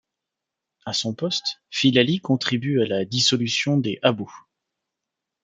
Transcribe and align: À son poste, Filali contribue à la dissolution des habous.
À 0.87 0.93
son 0.93 1.13
poste, 1.13 1.61
Filali 1.69 2.19
contribue 2.21 2.81
à 2.81 2.87
la 2.87 3.05
dissolution 3.05 3.77
des 3.77 3.99
habous. 4.01 4.35